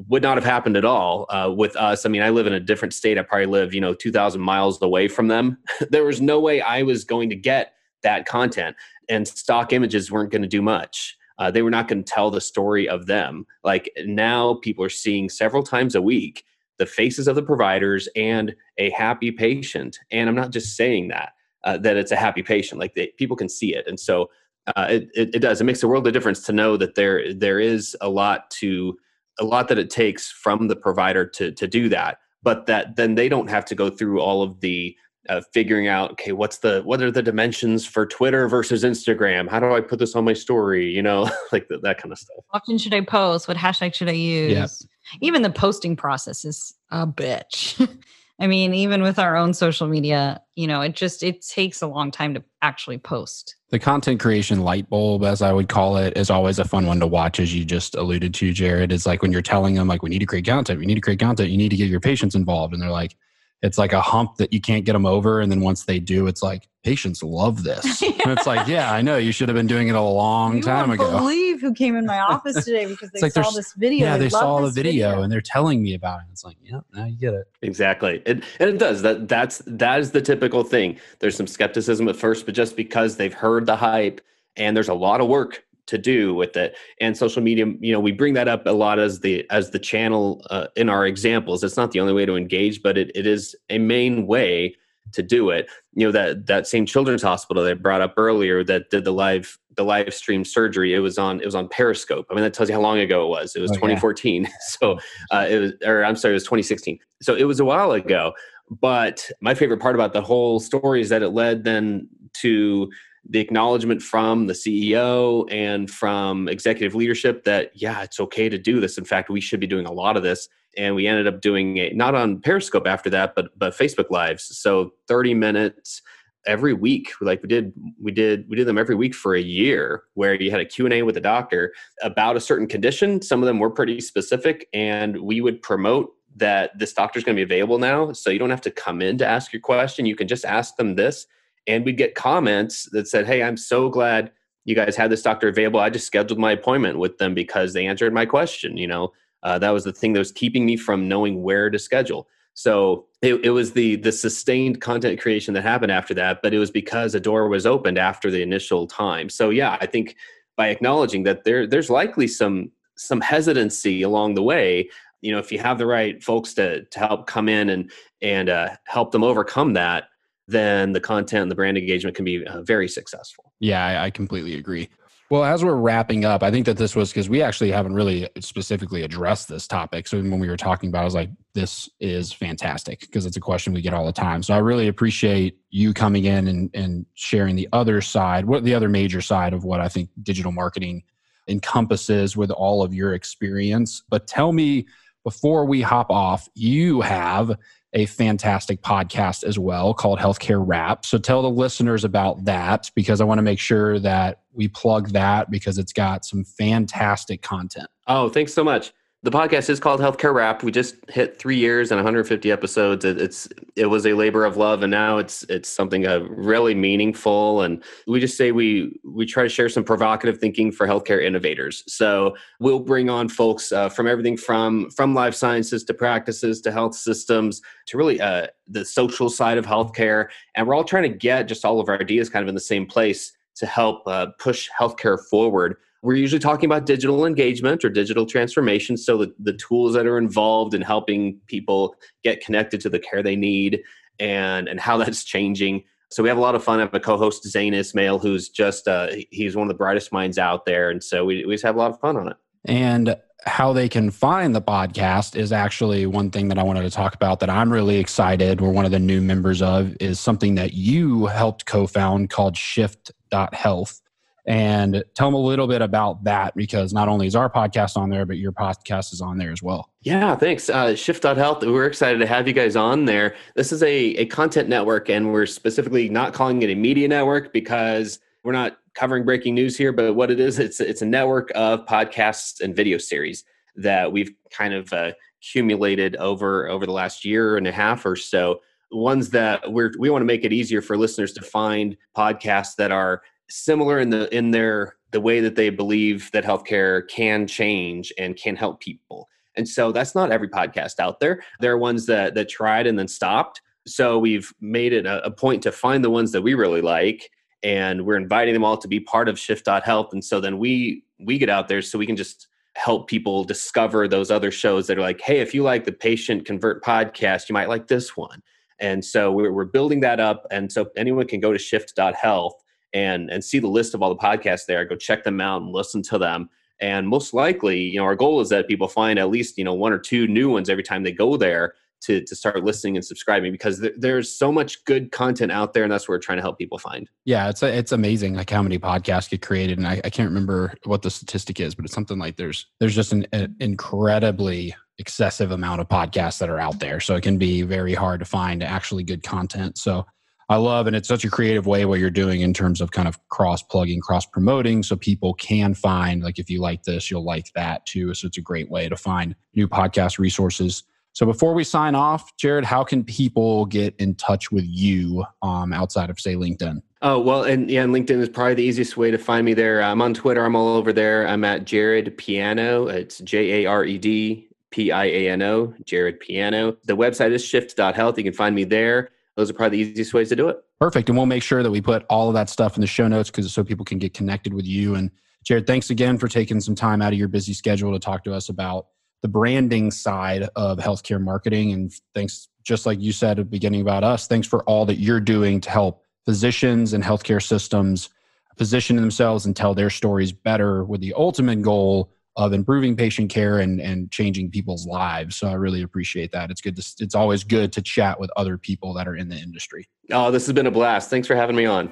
[0.07, 2.05] would not have happened at all uh, with us.
[2.05, 3.17] I mean, I live in a different state.
[3.17, 5.57] I probably live, you know, 2,000 miles away from them.
[5.89, 8.77] there was no way I was going to get that content,
[9.09, 12.29] and stock images weren't going to do much uh, they were not going to tell
[12.29, 13.47] the story of them.
[13.63, 16.45] Like now, people are seeing several times a week
[16.77, 19.97] the faces of the providers and a happy patient.
[20.11, 21.33] And I'm not just saying that
[21.63, 22.79] uh, that it's a happy patient.
[22.79, 24.29] Like they, people can see it, and so
[24.75, 25.59] uh, it, it, it does.
[25.59, 28.97] It makes a world of difference to know that there there is a lot to
[29.39, 32.19] a lot that it takes from the provider to to do that.
[32.43, 34.95] but that then they don't have to go through all of the
[35.29, 39.47] uh, figuring out okay what's the what are the dimensions for twitter versus instagram?
[39.47, 40.89] How do i put this on my story?
[40.89, 42.37] You know like the, that kind of stuff.
[42.51, 43.47] How often should i post?
[43.47, 44.51] What hashtag should i use?
[44.51, 45.21] Yep.
[45.21, 47.87] even the posting process is a bitch.
[48.41, 51.87] I mean even with our own social media you know it just it takes a
[51.87, 53.55] long time to actually post.
[53.69, 56.99] The content creation light bulb as i would call it is always a fun one
[57.01, 58.91] to watch as you just alluded to jared.
[58.91, 61.01] It's like when you're telling them like we need to create content we need to
[61.01, 63.15] create content you need to get your patients involved and they're like
[63.61, 65.41] it's like a hump that you can't get them over.
[65.41, 68.01] And then once they do, it's like patients love this.
[68.01, 68.11] yeah.
[68.23, 70.63] And it's like, yeah, I know you should have been doing it a long you
[70.63, 71.11] time ago.
[71.11, 74.07] Believe who came in my office today because they like saw this video.
[74.07, 76.27] Yeah, they, they saw the video, video, and they're telling me about it.
[76.31, 77.47] It's like, yeah, now you get it.
[77.61, 79.27] Exactly, and and it does that.
[79.27, 80.97] That's that is the typical thing.
[81.19, 84.21] There's some skepticism at first, but just because they've heard the hype,
[84.55, 86.77] and there's a lot of work to do with it.
[87.01, 89.79] And social media you know we bring that up a lot as the as the
[89.79, 91.63] channel uh, in our examples.
[91.63, 94.75] It's not the only way to engage but it, it is a main way
[95.13, 95.69] to do it.
[95.93, 99.11] You know that that same children's hospital that I brought up earlier that did the
[99.11, 102.27] live the live stream surgery it was on it was on periscope.
[102.29, 103.55] I mean that tells you how long ago it was.
[103.55, 104.49] It was oh, 2014 yeah.
[104.61, 104.99] so
[105.31, 108.33] uh, it was or i'm sorry it was 2016 so it was a while ago
[108.69, 112.89] but my favorite part about the whole story is that it led then to
[113.27, 118.79] the acknowledgement from the CEO and from executive leadership that, yeah, it's okay to do
[118.79, 118.97] this.
[118.97, 120.49] In fact, we should be doing a lot of this.
[120.77, 124.57] And we ended up doing it not on Periscope after that, but but Facebook Lives.
[124.57, 126.01] So 30 minutes
[126.47, 130.03] every week like we did we did we did them every week for a year
[130.13, 133.59] where you had a q&a with a doctor about a certain condition some of them
[133.59, 138.13] were pretty specific and we would promote that this doctor's going to be available now
[138.13, 140.75] so you don't have to come in to ask your question you can just ask
[140.77, 141.27] them this
[141.69, 144.31] and we'd get comments that said, "Hey, I'm so glad
[144.65, 145.79] you guys had this doctor available.
[145.79, 149.13] I just scheduled my appointment with them because they answered my question." You know,
[149.43, 152.27] uh, that was the thing that was keeping me from knowing where to schedule.
[152.55, 156.59] So it, it was the the sustained content creation that happened after that, but it
[156.59, 159.29] was because a door was opened after the initial time.
[159.29, 160.15] So yeah, I think
[160.57, 164.89] by acknowledging that there there's likely some some hesitancy along the way
[165.21, 167.91] you know if you have the right folks to to help come in and
[168.21, 170.08] and uh, help them overcome that
[170.49, 173.53] then the content and the brand engagement can be uh, very successful.
[173.59, 174.89] Yeah, I, I completely agree.
[175.29, 178.27] Well, as we're wrapping up, I think that this was because we actually haven't really
[178.39, 180.07] specifically addressed this topic.
[180.07, 183.37] So when we were talking about, it, I was like, this is fantastic because it's
[183.37, 184.41] a question we get all the time.
[184.41, 188.73] So I really appreciate you coming in and, and sharing the other side, what the
[188.73, 191.03] other major side of what I think digital marketing
[191.47, 194.01] encompasses with all of your experience.
[194.09, 194.87] But tell me
[195.23, 197.55] before we hop off, you have
[197.93, 201.05] a fantastic podcast as well called Healthcare Rap.
[201.05, 205.09] So tell the listeners about that because I want to make sure that we plug
[205.09, 207.87] that because it's got some fantastic content.
[208.07, 210.63] Oh, thanks so much the podcast is called Healthcare Rap.
[210.63, 213.03] We just hit three years and 150 episodes.
[213.03, 216.73] It, it's it was a labor of love, and now it's it's something uh, really
[216.73, 217.61] meaningful.
[217.61, 221.83] And we just say we we try to share some provocative thinking for healthcare innovators.
[221.85, 226.71] So we'll bring on folks uh, from everything from from life sciences to practices to
[226.71, 231.17] health systems to really uh, the social side of healthcare, and we're all trying to
[231.17, 234.27] get just all of our ideas kind of in the same place to help uh,
[234.39, 238.95] push healthcare forward we're usually talking about digital engagement or digital transformation.
[238.97, 243.21] So the, the tools that are involved in helping people get connected to the care
[243.21, 243.81] they need
[244.19, 245.83] and, and how that's changing.
[246.11, 246.79] So we have a lot of fun.
[246.79, 250.37] I have a co-host, Zain Ismail, who's just, uh, he's one of the brightest minds
[250.39, 250.89] out there.
[250.89, 252.37] And so we, we just have a lot of fun on it.
[252.65, 256.89] And how they can find the podcast is actually one thing that I wanted to
[256.89, 258.59] talk about that I'm really excited.
[258.59, 264.01] We're one of the new members of is something that you helped co-found called Shift.health
[264.45, 268.09] and tell them a little bit about that because not only is our podcast on
[268.09, 269.89] there, but your podcast is on there as well.
[270.01, 270.69] Yeah, thanks.
[270.69, 273.35] Uh, Shift.health, we're excited to have you guys on there.
[273.55, 277.53] This is a, a content network, and we're specifically not calling it a media network
[277.53, 281.51] because we're not covering breaking news here, but what it is, it's, it's a network
[281.55, 283.43] of podcasts and video series
[283.75, 285.11] that we've kind of uh,
[285.41, 288.59] accumulated over, over the last year and a half or so
[288.91, 292.91] ones that we're we want to make it easier for listeners to find podcasts that
[292.91, 298.13] are similar in the in their the way that they believe that healthcare can change
[298.17, 299.27] and can help people.
[299.55, 301.43] And so that's not every podcast out there.
[301.59, 303.61] There are ones that that tried and then stopped.
[303.87, 307.31] So we've made it a, a point to find the ones that we really like
[307.63, 311.37] and we're inviting them all to be part of shift.health and so then we we
[311.37, 315.01] get out there so we can just help people discover those other shows that are
[315.01, 318.41] like hey if you like the patient convert podcast you might like this one
[318.79, 322.63] and so we're, we're building that up and so anyone can go to shift.health
[322.93, 325.71] and and see the list of all the podcasts there go check them out and
[325.71, 326.49] listen to them.
[326.81, 329.73] And most likely you know our goal is that people find at least you know
[329.73, 333.03] one or two new ones every time they go there to, to start listening and
[333.03, 336.37] subscribing because there, there's so much good content out there and that's what we're trying
[336.37, 337.09] to help people find.
[337.25, 340.73] Yeah it's it's amazing like how many podcasts get created and I, I can't remember
[340.85, 345.51] what the statistic is but it's something like there's there's just an, an incredibly excessive
[345.51, 346.99] amount of podcasts that are out there.
[346.99, 349.77] So it can be very hard to find actually good content.
[349.77, 350.05] So
[350.49, 353.07] I love, and it's such a creative way what you're doing in terms of kind
[353.07, 357.23] of cross plugging, cross promoting, so people can find like if you like this, you'll
[357.23, 358.15] like that too.
[358.15, 360.83] So it's a great way to find new podcast resources.
[361.13, 365.71] So before we sign off, Jared, how can people get in touch with you um,
[365.71, 366.81] outside of say LinkedIn?
[367.03, 369.83] Oh well, and yeah, and LinkedIn is probably the easiest way to find me there.
[369.83, 370.43] I'm on Twitter.
[370.43, 371.27] I'm all over there.
[371.27, 372.87] I'm at Jared Piano.
[372.87, 375.75] It's J A R E D P I A N O.
[375.85, 376.75] Jared Piano.
[376.85, 378.17] The website is shift.health.
[378.17, 379.11] You can find me there.
[379.39, 380.57] Those are probably the easiest ways to do it.
[380.81, 383.07] Perfect, and we'll make sure that we put all of that stuff in the show
[383.07, 384.95] notes because so people can get connected with you.
[384.95, 385.11] And
[385.45, 388.33] Jared, thanks again for taking some time out of your busy schedule to talk to
[388.33, 388.87] us about
[389.21, 391.71] the branding side of healthcare marketing.
[391.71, 394.99] And thanks, just like you said at the beginning about us, thanks for all that
[394.99, 398.09] you're doing to help physicians and healthcare systems
[398.57, 403.59] position themselves and tell their stories better with the ultimate goal of improving patient care
[403.59, 405.35] and, and changing people's lives.
[405.35, 406.49] So I really appreciate that.
[406.49, 409.35] It's good to, it's always good to chat with other people that are in the
[409.35, 409.89] industry.
[410.09, 411.09] Oh, this has been a blast.
[411.09, 411.91] Thanks for having me on.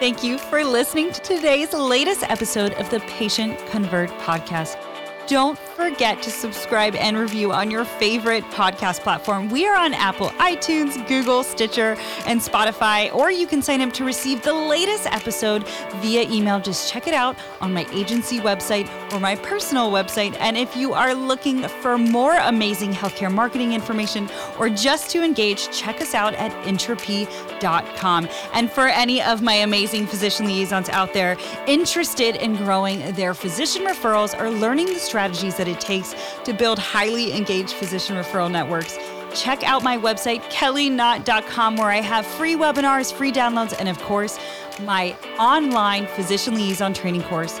[0.00, 4.78] Thank you for listening to today's latest episode of the Patient Convert podcast.
[5.26, 9.50] Don't forget to subscribe and review on your favorite podcast platform.
[9.50, 14.04] We are on Apple, iTunes, Google, Stitcher, and Spotify, or you can sign up to
[14.04, 16.60] receive the latest episode via email.
[16.60, 20.34] Just check it out on my agency website or my personal website.
[20.40, 25.70] And if you are looking for more amazing healthcare marketing information or just to engage,
[25.76, 28.28] check us out at intrepy.com.
[28.54, 33.84] And for any of my amazing physician liaisons out there interested in growing their physician
[33.84, 36.14] referrals or learning the strategies that it takes
[36.44, 38.98] to build highly engaged physician referral networks,
[39.34, 44.38] check out my website, kellyknott.com, where I have free webinars, free downloads, and of course,
[44.80, 47.60] my online physician liaison training course